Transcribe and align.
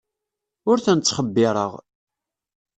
Ur 0.69 0.77
ten-ttxebbireɣ. 0.85 1.71